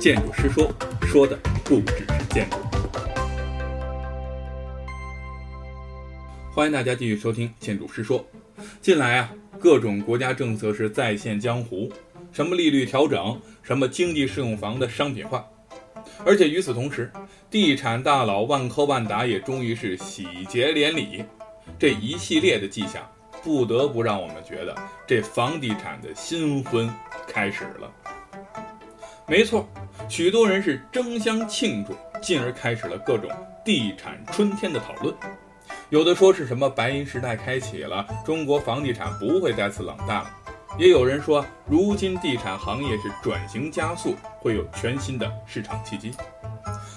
[0.00, 0.72] 建筑师说，
[1.02, 2.56] 说的不只是建筑。
[6.54, 8.18] 欢迎大家继续收听《建筑师说》。
[8.80, 11.92] 近来啊，各种国家政策是再现江湖，
[12.32, 15.46] 什么利率调整，什么经济适用房的商品化，
[16.24, 17.12] 而且与此同时，
[17.50, 21.22] 地产大佬万科万达也终于是喜结连理，
[21.78, 23.06] 这一系列的迹象，
[23.42, 24.74] 不得不让我们觉得
[25.06, 26.90] 这房地产的新婚
[27.28, 27.92] 开始了。
[29.26, 29.68] 没错。
[30.10, 33.30] 许多人是争相庆祝，进而开始了各种
[33.64, 35.14] 地产春天的讨论。
[35.88, 40.26] 有的说是什么白银时代开启了，中国房地产不会再次冷淡了；
[40.76, 46.12] 也有人说，如今地产行业是转型加速，会有全新的市场契机。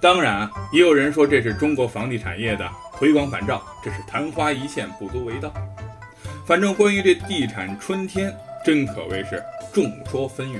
[0.00, 5.52] 当然，也有人说这是中国房地产业的回光返照，这是昙花一现，不足为道。
[6.46, 8.34] 反正关于这地产春天，
[8.64, 10.58] 真可谓是众说纷纭。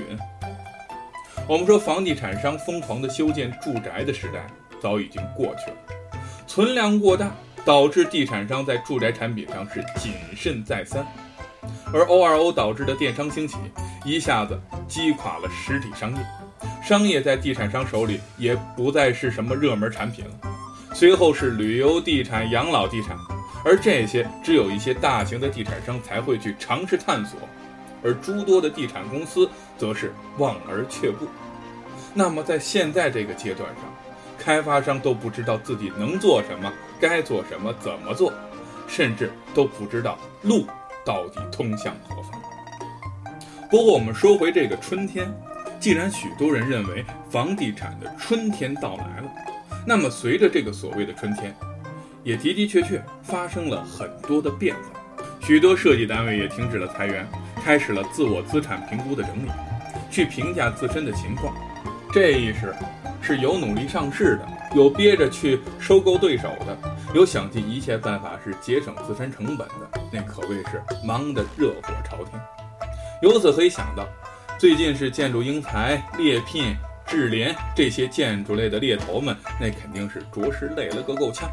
[1.47, 4.47] 我们说，房地产商疯狂的修建住宅的时代
[4.81, 5.77] 早已经过去了，
[6.47, 7.31] 存量过大
[7.63, 11.05] 导致地产商在住宅产品上是谨慎再三，
[11.93, 13.57] 而 O2O 导致的电商兴起，
[14.03, 16.25] 一下子击垮了实体商业，
[16.83, 20.31] 商业在地产商手里也不再是什么热门产品了。
[20.95, 23.15] 随后是旅游地产、养老地产，
[23.63, 27.37] 而这些只有一些大型的地产商才会去尝试探索。
[28.05, 31.27] 而诸多的地产公司则是望而却步。
[32.13, 33.83] 那么，在现在这个阶段上，
[34.37, 38.31] 开发商都不知道自己能做什么，该做什么，怎么做，
[38.87, 40.65] 甚至都不知道路
[41.03, 42.41] 到底通向何方。
[43.69, 45.27] 不过，我们说回这个春天，
[45.79, 49.29] 既然许多人认为房地产的春天到来了，
[49.85, 51.53] 那么随着这个所谓的春天，
[52.23, 57.27] 也的的确确发生了很多的变化，许多设计单位也停止了裁员。
[57.65, 59.49] 开始了自我资产评估的整理，
[60.11, 61.51] 去评价自身的情况。
[62.13, 62.71] 这一时，
[63.19, 66.77] 是有努力上市的，有憋着去收购对手的，
[67.15, 72.39] 有想尽一切办法是节省自身成本的，那可谓是忙得热火朝天。
[73.23, 74.07] 由此可以想到，
[74.59, 76.75] 最近是建筑英才、猎聘、
[77.07, 81.49] 智联这些建筑类的猎头们，那肯定是着实累了个够呛。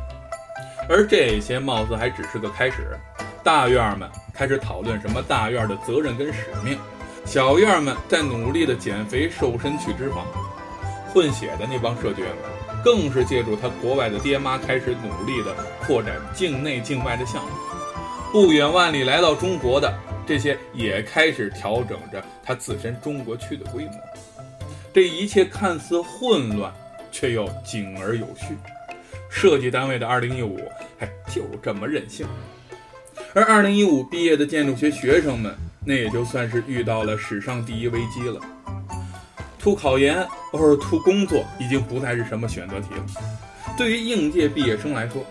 [0.90, 3.00] 而这些貌似还只是个开始。
[3.44, 6.78] 大院儿们开始讨论什么大院儿的责任跟使命，
[7.24, 10.22] 小院儿们在努力的减肥瘦身去脂肪，
[11.12, 15.54] 混血的那帮设计院们更是借助他国外的爹妈开始努力的
[15.84, 17.50] 扩展境内境外的项目，
[18.30, 19.92] 不远万里来到中国的
[20.24, 23.94] 这些也开始调整着他自身中国区的规模，
[24.94, 26.72] 这一切看似混乱，
[27.10, 28.56] 却又井而有序。
[29.28, 30.60] 设计单位的二零一五，
[31.00, 32.24] 哎，就这么任性。
[33.34, 35.54] 而二零一五毕业的建筑学学生们，
[35.86, 38.38] 那也就算是遇到了史上第一危机了。
[39.58, 43.06] 图考研或者图工作，已经不再是什么选择题了。
[43.78, 45.24] 对于应届毕业生来说，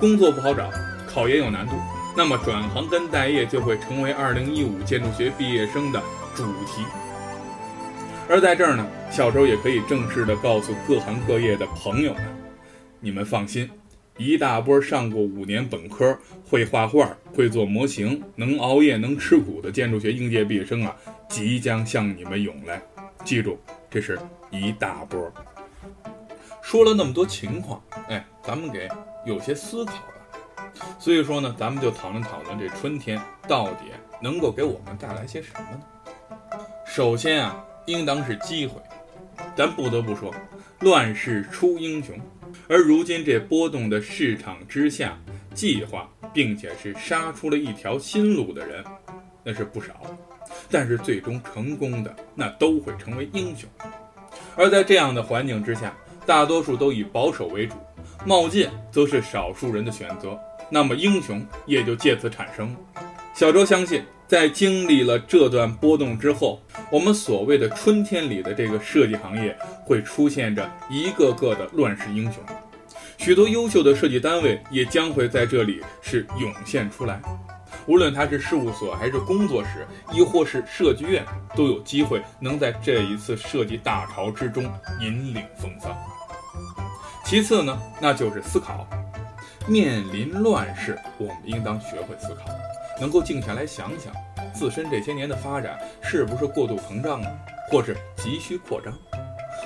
[0.00, 0.68] 工作不好找，
[1.06, 1.74] 考研有难度，
[2.16, 6.02] 那么转行跟待业就会成为二零一五建筑学毕业生的
[6.34, 6.82] 主题。
[8.28, 12.24] 而在这儿呢，小周也可以正式的告诉各行各业的朋友们，
[12.98, 13.70] 你们放心。
[14.16, 16.16] 一大波上过五年本科、
[16.48, 20.94] 会画画、会做模型、能熬夜、能吃苦的建筑学应届毕业生啊，
[21.28, 22.80] 即将向你们涌来。
[23.24, 23.58] 记住，
[23.90, 24.16] 这是
[24.50, 25.32] 一大波。
[26.62, 28.88] 说了那么多情况，哎，咱们给
[29.26, 30.72] 有些思考了。
[30.98, 33.86] 所以说呢，咱们就讨论讨论这春天到底
[34.22, 36.58] 能够给我们带来些什么呢？
[36.86, 38.80] 首先啊，应当是机会。
[39.56, 40.32] 咱不得不说，
[40.80, 42.16] 乱世出英雄。
[42.66, 45.18] 而如今这波动的市场之下，
[45.52, 48.82] 计划并且是杀出了一条新路的人，
[49.42, 50.00] 那是不少。
[50.70, 53.68] 但是最终成功的，那都会成为英雄。
[54.56, 57.74] 而在这样的环境之下，大多数都以保守为主，
[58.24, 60.38] 冒进则是少数人的选择。
[60.70, 62.74] 那么英雄也就借此产生。
[63.34, 66.60] 小周相信，在经历了这段波动之后。
[66.90, 72.40] 我们所谓的春天里的这个设计行业，会出现着一个个的乱世英雄，
[73.24, 77.22] 许多优秀的设计单位也将会在这里是涌现出来。
[77.86, 81.24] 无论他是事务所还是工作室，亦或是设计院，
[81.56, 85.96] 都有机会能在这一次设计大潮之中引领风骚。
[87.24, 88.86] 其次呢，那就是思考。
[89.66, 92.44] 面临乱世，我们应当学会思考，
[93.00, 94.12] 能够静下来想想。
[94.52, 97.38] 自身这些年的发展是不是过度膨胀了，
[97.70, 98.92] 或是急需扩张？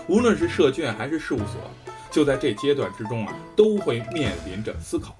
[0.07, 1.69] 无论是设计院还是事务所，
[2.11, 5.15] 就在这阶段之中啊，都会面临着思考。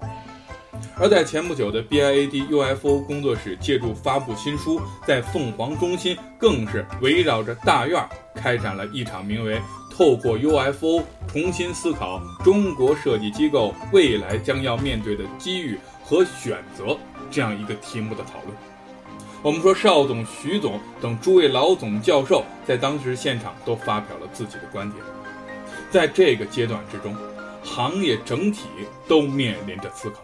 [0.97, 8.01] 而在前不久的 BIAD UFO 工作室借助发布新书，在凤凰中心更是围绕着大院
[8.35, 9.59] 开展了一场名为
[9.91, 16.97] “透过 UFO 重新思考中国设计机构未来将要面对的机遇和选择
[17.29, 18.55] 这样一个题目的讨论。
[19.41, 25.03] 我们说，邵总、徐总等诸位老总教授在当时现场都发表了自己的观点。
[25.91, 27.15] 在这个阶段之中，
[27.63, 28.67] 行业整体
[29.07, 30.19] 都面临着思考，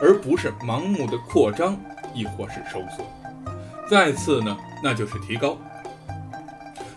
[0.00, 1.76] 而不是盲目的扩张，
[2.12, 3.04] 亦或是收缩。
[3.88, 5.56] 再次呢，那就是提高。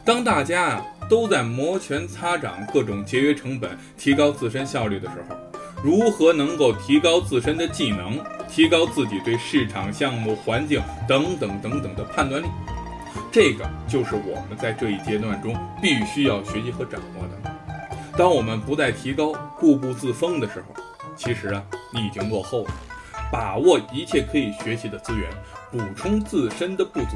[0.03, 5.35] 当大家啊都在摩拳擦掌，各种节约成本、提高自身效率的时候，
[5.83, 8.19] 如何能够提高自身的技能？
[8.49, 12.47] 提高自己对市场、项目、环境等等等等的判断力，
[13.31, 17.48] 这个就是我们在这一阶段中必须要学习和掌握的。
[18.19, 20.75] 当我们不再提高、固步自封的时候，
[21.15, 21.63] 其实啊，
[21.93, 22.71] 你已经落后了。
[23.31, 25.29] 把握一切可以学习的资源，
[25.71, 27.15] 补充自身的不足，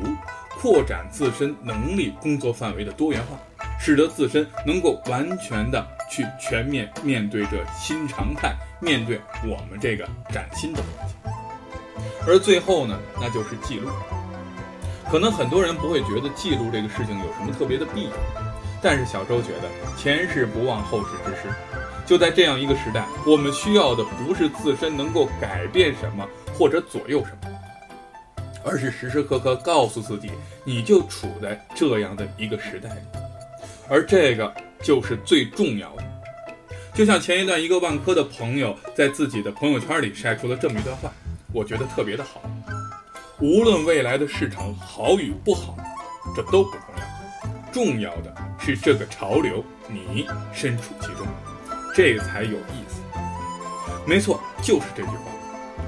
[0.61, 3.37] 扩展自身能力、工作范围的多元化，
[3.77, 11.17] 使得自身能够完全的去全面面对这新常态，面对我们这个崭新的环境。
[12.25, 13.89] 而最后呢，那就是记录。
[15.11, 18.11] 可能很多人不会觉得记录这个事情有什么特别的必要，
[18.83, 21.55] 但是小周觉得前事不忘后事之师。
[22.05, 27.57] 就在这样一个时代，我们需要的不是自身能够改变什么或者左右什么，
[28.65, 30.29] 而是时时刻刻告诉自己，
[30.65, 33.01] 你就处在这样的一个时代里。
[33.87, 36.03] 而这个就是最重要的。
[36.93, 41.09] 就像前一段一个万科的朋友在自己的朋友圈里晒出了这么一段话。
[41.53, 42.41] 我觉得特别的好，
[43.39, 45.77] 无论未来的市场好与不好，
[46.35, 46.71] 这都不，
[47.73, 51.25] 重要的是这个潮流你身处其中，
[51.95, 53.01] 这才有意思。
[54.07, 55.31] 没错，就是这句话，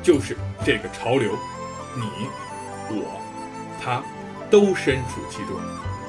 [0.02, 0.36] 就是
[0.66, 1.38] 这个潮流，
[1.96, 2.02] 你、
[2.90, 3.22] 我、
[3.80, 4.04] 他
[4.50, 5.62] 都身处其中，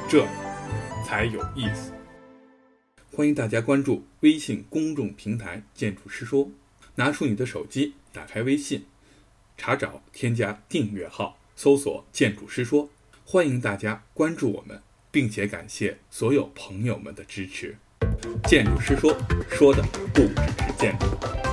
[0.08, 0.26] 这
[1.04, 1.92] 才有意思。
[3.14, 6.48] 欢迎大家关注微信公众平台“建筑师说”，
[6.96, 8.86] 拿出你的手机，打开微信。
[9.58, 12.88] 查找、添加订阅号，搜索“建筑师说”，
[13.26, 14.82] 欢迎大家关注我们，
[15.16, 17.74] 并且感谢所有朋友们的支持。
[18.44, 19.16] 建筑师说，
[19.50, 19.82] 说的
[20.12, 21.45] 不只是建筑。